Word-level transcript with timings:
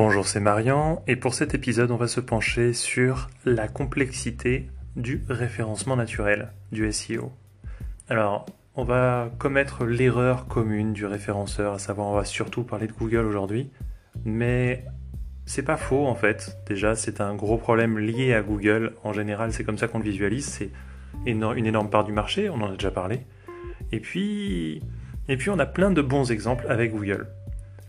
Bonjour, 0.00 0.28
c'est 0.28 0.38
Marian 0.38 1.02
et 1.08 1.16
pour 1.16 1.34
cet 1.34 1.56
épisode, 1.56 1.90
on 1.90 1.96
va 1.96 2.06
se 2.06 2.20
pencher 2.20 2.72
sur 2.72 3.30
la 3.44 3.66
complexité 3.66 4.70
du 4.94 5.24
référencement 5.28 5.96
naturel, 5.96 6.52
du 6.70 6.92
SEO. 6.92 7.32
Alors, 8.08 8.46
on 8.76 8.84
va 8.84 9.28
commettre 9.40 9.84
l'erreur 9.84 10.46
commune 10.46 10.92
du 10.92 11.04
référenceur, 11.04 11.72
à 11.72 11.78
savoir 11.80 12.06
on 12.06 12.14
va 12.14 12.24
surtout 12.24 12.62
parler 12.62 12.86
de 12.86 12.92
Google 12.92 13.26
aujourd'hui, 13.26 13.72
mais 14.24 14.84
c'est 15.46 15.64
pas 15.64 15.76
faux 15.76 16.06
en 16.06 16.14
fait. 16.14 16.56
Déjà, 16.68 16.94
c'est 16.94 17.20
un 17.20 17.34
gros 17.34 17.58
problème 17.58 17.98
lié 17.98 18.34
à 18.34 18.42
Google. 18.42 18.94
En 19.02 19.12
général, 19.12 19.52
c'est 19.52 19.64
comme 19.64 19.78
ça 19.78 19.88
qu'on 19.88 19.98
le 19.98 20.04
visualise, 20.04 20.46
c'est 20.46 20.70
une 21.26 21.66
énorme 21.66 21.90
part 21.90 22.04
du 22.04 22.12
marché, 22.12 22.48
on 22.50 22.62
en 22.62 22.70
a 22.70 22.74
déjà 22.74 22.92
parlé. 22.92 23.26
Et 23.90 23.98
puis, 23.98 24.80
et 25.26 25.36
puis 25.36 25.50
on 25.50 25.58
a 25.58 25.66
plein 25.66 25.90
de 25.90 26.02
bons 26.02 26.30
exemples 26.30 26.66
avec 26.68 26.92
Google. 26.92 27.26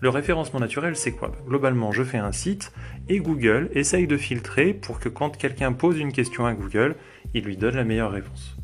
Le 0.02 0.10
référencement 0.10 0.62
naturel, 0.62 0.96
c'est 0.96 1.12
quoi? 1.12 1.34
Globalement, 1.46 1.92
je 1.92 2.04
fais 2.04 2.18
un 2.18 2.32
site 2.32 2.72
et 3.10 3.20
Google 3.20 3.70
essaye 3.74 4.08
de 4.08 4.16
filtrer 4.16 4.74
pour 4.74 5.00
que 5.00 5.10
quand 5.10 5.36
quelqu'un 5.36 5.74
pose 5.74 6.00
une 6.00 6.14
question 6.14 6.46
à 6.46 6.54
Google, 6.54 6.96
il 7.34 7.44
lui 7.44 7.58
donne 7.58 7.76
la 7.76 7.84
meilleure 7.84 8.12
réponse. 8.12 8.56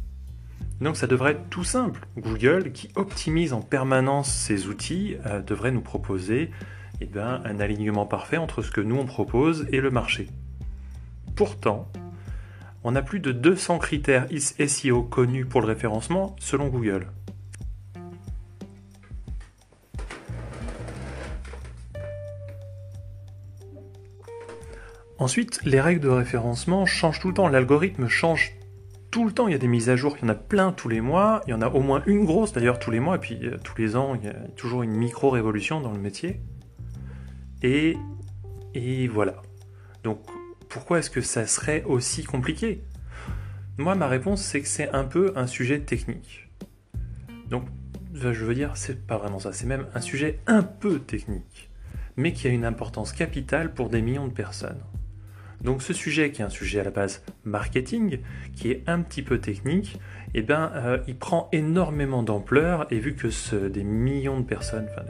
Donc 0.79 0.95
ça 0.95 1.07
devrait 1.07 1.31
être 1.31 1.49
tout 1.49 1.65
simple. 1.65 2.07
Google, 2.17 2.71
qui 2.71 2.89
optimise 2.95 3.51
en 3.51 3.61
permanence 3.61 4.33
ses 4.33 4.67
outils, 4.67 5.17
euh, 5.25 5.41
devrait 5.41 5.71
nous 5.71 5.81
proposer 5.81 6.51
eh 7.01 7.05
ben, 7.05 7.41
un 7.43 7.59
alignement 7.59 8.05
parfait 8.05 8.37
entre 8.37 8.61
ce 8.61 8.71
que 8.71 8.81
nous 8.81 8.95
on 8.95 9.05
propose 9.05 9.67
et 9.73 9.81
le 9.81 9.91
marché. 9.91 10.27
Pourtant, 11.35 11.91
on 12.85 12.95
a 12.95 13.01
plus 13.01 13.19
de 13.19 13.33
200 13.33 13.79
critères 13.79 14.27
SEO 14.31 15.03
connus 15.03 15.45
pour 15.45 15.59
le 15.59 15.67
référencement 15.67 16.35
selon 16.39 16.67
Google. 16.67 17.07
Ensuite, 25.17 25.61
les 25.63 25.79
règles 25.79 26.01
de 26.01 26.09
référencement 26.09 26.85
changent 26.85 27.19
tout 27.19 27.29
le 27.29 27.33
temps, 27.33 27.47
l'algorithme 27.47 28.07
change 28.07 28.57
tout 29.11 29.25
le 29.25 29.31
temps, 29.31 29.47
il 29.47 29.53
y 29.53 29.55
a 29.55 29.57
des 29.57 29.67
mises 29.67 29.89
à 29.89 29.95
jour, 29.95 30.17
il 30.17 30.23
y 30.23 30.25
en 30.25 30.29
a 30.29 30.35
plein 30.35 30.73
tous 30.73 30.89
les 30.89 30.99
mois, 30.99 31.41
il 31.47 31.51
y 31.51 31.53
en 31.53 31.61
a 31.61 31.69
au 31.69 31.79
moins 31.79 32.03
une 32.05 32.25
grosse 32.25 32.51
d'ailleurs 32.51 32.79
tous 32.79 32.91
les 32.91 32.99
mois, 32.99 33.15
et 33.15 33.19
puis 33.19 33.39
euh, 33.43 33.57
tous 33.63 33.77
les 33.77 33.95
ans, 33.95 34.15
il 34.15 34.25
y 34.25 34.27
a 34.27 34.33
toujours 34.57 34.83
une 34.83 34.91
micro-révolution 34.91 35.79
dans 35.79 35.93
le 35.93 35.99
métier. 35.99 36.41
Et, 37.61 37.95
et 38.73 39.07
voilà. 39.07 39.41
Donc, 40.03 40.19
pourquoi 40.67 40.99
est-ce 40.99 41.09
que 41.09 41.21
ça 41.21 41.47
serait 41.47 41.83
aussi 41.85 42.25
compliqué? 42.25 42.83
Moi, 43.77 43.95
ma 43.95 44.07
réponse, 44.07 44.41
c'est 44.41 44.59
que 44.61 44.67
c'est 44.67 44.89
un 44.89 45.05
peu 45.05 45.31
un 45.37 45.47
sujet 45.47 45.79
technique. 45.79 46.49
Donc, 47.49 47.63
je 48.13 48.27
veux 48.45 48.53
dire, 48.53 48.71
c'est 48.75 49.07
pas 49.07 49.17
vraiment 49.17 49.39
ça, 49.39 49.53
c'est 49.53 49.65
même 49.65 49.87
un 49.93 50.01
sujet 50.01 50.39
un 50.45 50.61
peu 50.61 50.99
technique, 50.99 51.69
mais 52.17 52.33
qui 52.33 52.47
a 52.47 52.49
une 52.49 52.65
importance 52.65 53.13
capitale 53.13 53.73
pour 53.73 53.89
des 53.89 54.01
millions 54.01 54.27
de 54.27 54.33
personnes. 54.33 54.81
Donc 55.65 55.81
ce 55.81 55.93
sujet 55.93 56.31
qui 56.31 56.43
est 56.43 56.45
un 56.45 56.49
sujet 56.49 56.79
à 56.79 56.83
la 56.83 56.91
base 56.91 57.23
marketing, 57.43 58.19
qui 58.55 58.69
est 58.69 58.83
un 58.85 59.01
petit 59.01 59.23
peu 59.23 59.39
technique, 59.39 59.99
eh 60.35 60.43
ben, 60.43 60.71
euh, 60.75 60.99
il 61.07 61.17
prend 61.17 61.49
énormément 61.51 62.21
d'ampleur 62.21 62.85
et 62.91 62.99
vu 62.99 63.15
que 63.15 63.67
des 63.67 63.83
millions 63.83 64.39
de 64.39 64.45
personnes, 64.45 64.85
enfin, 64.91 65.01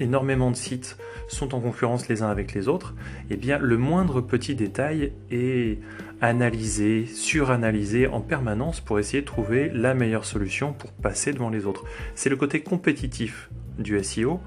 énormément 0.00 0.50
de 0.50 0.56
sites 0.56 0.96
sont 1.28 1.54
en 1.54 1.60
concurrence 1.60 2.08
les 2.08 2.22
uns 2.22 2.30
avec 2.30 2.52
les 2.52 2.66
autres, 2.66 2.96
eh 3.30 3.36
bien 3.36 3.58
le 3.58 3.78
moindre 3.78 4.20
petit 4.20 4.56
détail 4.56 5.12
est 5.30 5.78
analysé, 6.20 7.06
suranalysé 7.06 8.08
en 8.08 8.20
permanence 8.20 8.80
pour 8.80 8.98
essayer 8.98 9.20
de 9.20 9.26
trouver 9.26 9.70
la 9.72 9.94
meilleure 9.94 10.24
solution 10.24 10.72
pour 10.72 10.90
passer 10.90 11.32
devant 11.32 11.48
les 11.48 11.64
autres. 11.64 11.84
C'est 12.16 12.28
le 12.28 12.36
côté 12.36 12.60
compétitif 12.60 13.50
du 13.78 14.02
SEO 14.02 14.40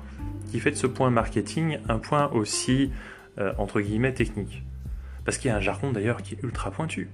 qui 0.51 0.59
fait 0.59 0.71
de 0.71 0.75
ce 0.75 0.87
point 0.87 1.09
marketing 1.11 1.77
un 1.87 1.97
point 1.97 2.29
aussi 2.31 2.91
euh, 3.39 3.53
entre 3.57 3.79
guillemets 3.79 4.13
technique. 4.13 4.63
Parce 5.25 5.37
qu'il 5.37 5.49
y 5.49 5.51
a 5.51 5.57
un 5.57 5.61
jargon 5.61 5.91
d'ailleurs 5.91 6.21
qui 6.21 6.35
est 6.35 6.43
ultra 6.43 6.71
pointu. 6.71 7.09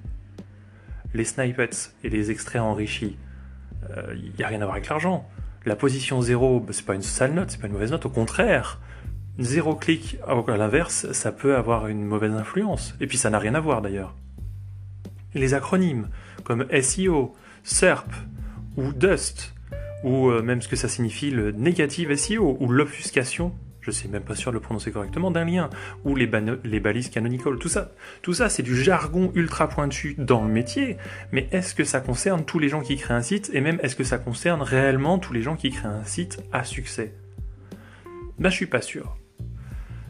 Les 1.14 1.26
snippets 1.26 1.94
et 2.04 2.10
les 2.10 2.32
extraits 2.32 2.62
enrichis, 2.62 3.18
il 3.90 3.98
euh, 3.98 4.16
n'y 4.38 4.44
a 4.44 4.48
rien 4.48 4.62
à 4.62 4.66
voir 4.66 4.76
avec 4.76 4.90
l'argent. 4.90 5.28
La 5.66 5.76
position 5.76 6.22
0, 6.22 6.62
bah, 6.62 6.74
c'est 6.74 6.86
pas 6.86 6.96
une 6.96 7.02
sale 7.02 7.34
note, 7.34 7.52
c'est 7.52 7.60
pas 7.60 7.68
une 7.68 7.74
mauvaise 7.74 7.92
note, 7.92 8.06
au 8.06 8.10
contraire. 8.10 8.80
Zéro 9.40 9.76
clic, 9.76 10.18
à 10.28 10.58
l'inverse, 10.58 11.12
ça 11.14 11.32
peut 11.32 11.56
avoir 11.56 11.88
une 11.88 12.04
mauvaise 12.04 12.34
influence. 12.34 12.96
Et 13.00 13.08
puis 13.08 13.18
ça 13.18 13.30
n'a 13.30 13.40
rien 13.40 13.56
à 13.56 13.60
voir 13.60 13.82
d'ailleurs. 13.82 14.16
Les 15.34 15.54
acronymes, 15.54 16.10
comme 16.44 16.66
SEO, 16.82 17.36
SERP, 17.64 18.12
ou 18.78 18.92
DUST, 18.94 19.54
ou 20.04 20.30
euh, 20.30 20.42
même 20.42 20.62
ce 20.62 20.68
que 20.68 20.76
ça 20.76 20.88
signifie 20.88 21.32
le 21.32 21.52
négative 21.52 22.16
SEO, 22.16 22.58
ou 22.60 22.70
l'obfuscation, 22.70 23.54
je 23.82 23.92
sais 23.92 24.08
même 24.08 24.24
pas 24.24 24.36
sûr 24.36 24.52
de 24.52 24.58
le 24.58 24.62
prononcer 24.62 24.92
correctement, 24.92 25.32
d'un 25.32 25.46
lien, 25.46 25.70
ou 26.04 26.16
les, 26.16 26.28
balises 26.28 27.10
canonical, 27.10 27.58
tout 27.58 27.70
ça. 27.70 27.92
Tout 28.22 28.34
ça, 28.34 28.50
c'est 28.50 28.64
du 28.64 28.76
jargon 28.76 29.32
ultra 29.36 29.68
pointu 29.68 30.16
dans 30.18 30.44
le 30.44 30.52
métier, 30.52 30.98
mais 31.32 31.48
est-ce 31.52 31.76
que 31.76 31.84
ça 31.84 32.02
concerne 32.02 32.46
tous 32.46 32.60
les 32.60 32.70
gens 32.70 32.82
qui 32.82 32.98
créent 32.98 33.14
un 33.14 33.22
site, 33.22 33.50
et 33.54 33.62
même 33.62 33.80
est-ce 33.82 33.96
que 33.96 34.04
ça 34.04 34.18
concerne 34.18 34.62
réellement 34.62 35.20
tous 35.20 35.34
les 35.34 35.42
gens 35.42 35.56
qui 35.56 35.72
créent 35.72 35.88
un 35.88 36.04
site 36.04 36.44
à 36.52 36.64
succès? 36.64 37.14
Ben, 38.38 38.50
je 38.50 38.56
suis 38.56 38.68
pas 38.68 38.82
sûr. 38.82 39.18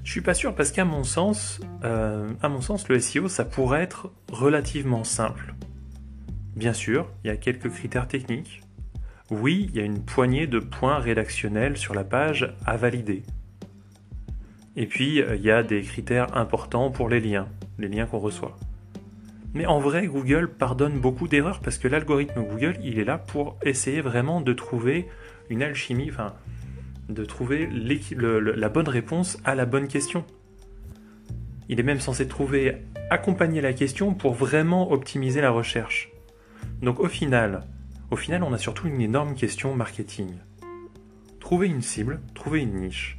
Je 0.04 0.12
suis 0.12 0.22
pas 0.22 0.34
sûr 0.34 0.56
parce 0.56 0.72
qu'à 0.72 0.86
mon 0.86 1.04
sens, 1.04 1.60
euh, 1.84 2.28
à 2.42 2.50
mon 2.50 2.62
sens, 2.62 2.88
le 2.90 3.00
SEO, 3.00 3.28
ça 3.28 3.46
pourrait 3.46 3.84
être 3.84 4.12
relativement 4.32 5.04
simple. 5.04 5.54
Bien 6.56 6.74
sûr, 6.74 7.12
il 7.24 7.28
y 7.28 7.30
a 7.30 7.38
quelques 7.38 7.70
critères 7.70 8.08
techniques. 8.08 8.62
Oui, 9.30 9.70
il 9.70 9.78
y 9.78 9.82
a 9.82 9.86
une 9.86 10.04
poignée 10.04 10.48
de 10.48 10.60
points 10.60 10.98
rédactionnels 10.98 11.78
sur 11.78 11.94
la 11.94 12.04
page 12.04 12.56
à 12.66 12.76
valider. 12.76 13.24
Et 14.76 14.86
puis, 14.86 15.22
euh, 15.22 15.36
il 15.36 15.42
y 15.42 15.52
a 15.52 15.64
des 15.64 15.82
critères 15.82 16.36
importants 16.38 16.92
pour 16.92 17.10
les 17.10 17.20
liens, 17.20 17.48
les 17.78 17.88
liens 17.88 18.06
qu'on 18.06 18.20
reçoit. 18.20 18.58
Mais 19.54 19.66
en 19.66 19.80
vrai, 19.80 20.06
Google 20.06 20.50
pardonne 20.50 21.00
beaucoup 21.00 21.28
d'erreurs 21.28 21.60
parce 21.60 21.78
que 21.78 21.88
l'algorithme 21.88 22.44
Google, 22.44 22.78
il 22.84 23.00
est 23.00 23.04
là 23.04 23.18
pour 23.18 23.58
essayer 23.64 24.02
vraiment 24.02 24.42
de 24.42 24.54
trouver 24.54 25.08
une 25.50 25.64
alchimie, 25.64 26.10
enfin, 26.12 26.36
de 27.10 27.26
trouver 27.26 27.68
la 27.68 28.70
bonne 28.70 28.88
réponse 28.88 29.40
à 29.44 29.56
la 29.56 29.66
bonne 29.66 29.88
question. 29.88 30.24
Il 31.68 31.80
est 31.80 31.84
même 31.84 32.00
censé 32.00 32.28
trouver, 32.28 32.78
accompagner 33.10 33.62
la 33.62 33.74
question 33.74 34.14
pour 34.14 34.34
vraiment 34.34 34.92
optimiser 34.92 35.42
la 35.42 35.50
recherche. 35.50 36.12
Donc 36.84 37.00
au 37.00 37.08
final, 37.08 37.64
au 38.12 38.16
final, 38.16 38.44
on 38.44 38.54
a 38.54 38.58
surtout 38.60 38.88
une 38.88 39.02
énorme 39.02 39.34
question 39.34 39.76
marketing. 39.76 40.36
Trouver 41.40 41.68
une 41.68 41.82
cible, 41.82 42.22
trouver 42.36 42.62
une 42.62 42.76
niche 42.76 43.19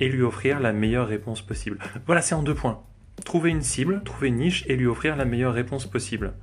et 0.00 0.08
lui 0.08 0.22
offrir 0.22 0.60
la 0.60 0.72
meilleure 0.72 1.08
réponse 1.08 1.42
possible. 1.42 1.78
Voilà, 2.06 2.22
c'est 2.22 2.34
en 2.34 2.42
deux 2.42 2.54
points. 2.54 2.82
Trouver 3.24 3.50
une 3.50 3.62
cible, 3.62 4.02
trouver 4.04 4.28
une 4.28 4.36
niche 4.36 4.64
et 4.66 4.76
lui 4.76 4.86
offrir 4.86 5.16
la 5.16 5.24
meilleure 5.24 5.54
réponse 5.54 5.86
possible. 5.86 6.34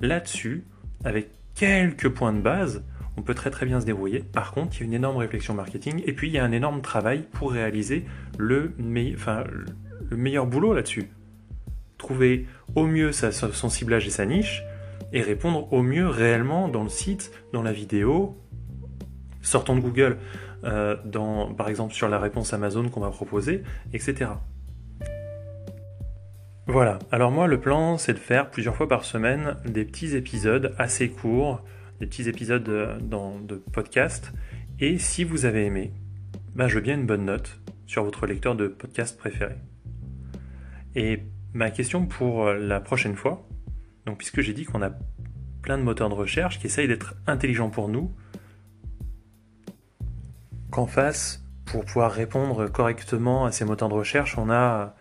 Là-dessus, 0.00 0.64
avec 1.04 1.30
quelques 1.54 2.08
points 2.08 2.32
de 2.32 2.40
base, 2.40 2.84
on 3.16 3.22
peut 3.22 3.34
très 3.34 3.50
très 3.50 3.66
bien 3.66 3.80
se 3.80 3.86
débrouiller. 3.86 4.20
Par 4.20 4.52
contre, 4.52 4.76
il 4.76 4.80
y 4.80 4.82
a 4.84 4.86
une 4.86 4.94
énorme 4.94 5.16
réflexion 5.16 5.54
marketing 5.54 6.02
et 6.06 6.12
puis 6.12 6.28
il 6.28 6.34
y 6.34 6.38
a 6.38 6.44
un 6.44 6.52
énorme 6.52 6.80
travail 6.82 7.24
pour 7.32 7.50
réaliser 7.50 8.04
le, 8.38 8.72
le 8.78 10.16
meilleur 10.16 10.46
boulot 10.46 10.72
là-dessus. 10.72 11.10
Trouver 11.96 12.46
au 12.76 12.86
mieux 12.86 13.10
son 13.10 13.68
ciblage 13.68 14.06
et 14.06 14.10
sa 14.10 14.24
niche 14.24 14.62
et 15.12 15.20
répondre 15.20 15.72
au 15.72 15.82
mieux 15.82 16.06
réellement 16.06 16.68
dans 16.68 16.84
le 16.84 16.88
site, 16.88 17.32
dans 17.52 17.62
la 17.62 17.72
vidéo. 17.72 18.36
Sortons 19.42 19.74
de 19.74 19.80
Google, 19.80 20.18
euh, 20.64 20.96
dans, 21.04 21.54
par 21.54 21.68
exemple 21.68 21.94
sur 21.94 22.08
la 22.08 22.18
réponse 22.18 22.52
Amazon 22.52 22.88
qu'on 22.88 23.00
m'a 23.00 23.10
proposée, 23.10 23.62
etc. 23.92 24.30
Voilà, 26.66 26.98
alors 27.12 27.30
moi 27.30 27.46
le 27.46 27.60
plan 27.60 27.96
c'est 27.96 28.12
de 28.12 28.18
faire 28.18 28.50
plusieurs 28.50 28.76
fois 28.76 28.88
par 28.88 29.04
semaine 29.04 29.56
des 29.64 29.84
petits 29.84 30.16
épisodes 30.16 30.74
assez 30.76 31.10
courts, 31.10 31.62
des 32.00 32.06
petits 32.06 32.28
épisodes 32.28 32.64
de, 32.64 33.62
podcast, 33.72 34.32
et 34.80 34.98
si 34.98 35.24
vous 35.24 35.44
avez 35.44 35.64
aimé, 35.64 35.92
ben 36.54 36.68
je 36.68 36.74
veux 36.74 36.80
bien 36.80 36.94
une 36.94 37.06
bonne 37.06 37.24
note 37.24 37.60
sur 37.86 38.04
votre 38.04 38.26
lecteur 38.26 38.54
de 38.54 38.68
podcast 38.68 39.16
préféré. 39.16 39.54
Et 40.94 41.22
ma 41.54 41.70
question 41.70 42.06
pour 42.06 42.50
la 42.50 42.80
prochaine 42.80 43.16
fois, 43.16 43.48
donc 44.06 44.18
puisque 44.18 44.40
j'ai 44.40 44.52
dit 44.52 44.64
qu'on 44.64 44.82
a 44.82 44.90
plein 45.62 45.78
de 45.78 45.82
moteurs 45.82 46.08
de 46.08 46.14
recherche 46.14 46.58
qui 46.58 46.66
essayent 46.66 46.88
d'être 46.88 47.14
intelligents 47.26 47.70
pour 47.70 47.88
nous, 47.88 48.12
qu'en 50.78 50.86
face, 50.86 51.42
pour 51.64 51.84
pouvoir 51.84 52.12
répondre 52.12 52.68
correctement 52.68 53.46
à 53.46 53.50
ces 53.50 53.64
moteurs 53.64 53.88
de 53.88 53.94
recherche, 53.94 54.38
on 54.38 54.48
a 54.48 54.94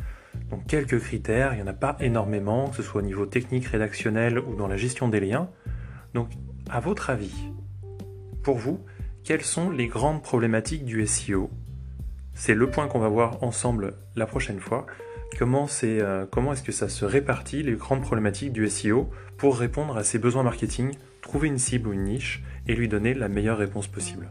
donc 0.50 0.66
quelques 0.66 1.00
critères, 1.00 1.54
il 1.54 1.58
n'y 1.58 1.62
en 1.62 1.68
a 1.68 1.74
pas 1.74 1.96
énormément, 2.00 2.70
que 2.70 2.78
ce 2.78 2.82
soit 2.82 3.02
au 3.02 3.06
niveau 3.06 3.28
technique, 3.28 3.68
rédactionnel 3.68 4.40
ou 4.40 4.56
dans 4.56 4.68
la 4.68 4.76
gestion 4.76 5.08
des 5.08 5.20
liens. 5.20 5.52
Donc, 6.16 6.32
à 6.72 6.80
votre 6.80 7.12
avis, 7.12 7.52
pour 8.42 8.58
vous, 8.58 8.84
quelles 9.24 9.44
sont 9.44 9.70
les 9.70 9.86
grandes 9.86 10.24
problématiques 10.24 10.84
du 10.84 11.06
SEO 11.06 11.52
C'est 12.34 12.56
le 12.56 12.72
point 12.72 12.88
qu'on 12.88 12.98
va 12.98 13.10
voir 13.10 13.44
ensemble 13.44 13.94
la 14.16 14.26
prochaine 14.26 14.60
fois. 14.60 14.88
Comment, 15.38 15.68
euh, 15.84 16.26
comment 16.26 16.54
est-ce 16.54 16.64
que 16.64 16.72
ça 16.72 16.90
se 16.90 17.06
répartit, 17.06 17.62
les 17.62 17.74
grandes 17.74 18.02
problématiques 18.02 18.52
du 18.52 18.68
SEO, 18.68 19.12
pour 19.38 19.60
répondre 19.60 19.96
à 19.96 20.04
ses 20.04 20.18
besoins 20.18 20.42
marketing, 20.42 20.96
trouver 21.22 21.50
une 21.50 21.60
cible 21.60 21.90
ou 21.90 21.94
une 21.94 22.06
niche 22.06 22.42
et 22.66 22.74
lui 22.74 22.88
donner 22.88 23.14
la 23.14 23.28
meilleure 23.28 23.60
réponse 23.60 23.86
possible? 23.86 24.28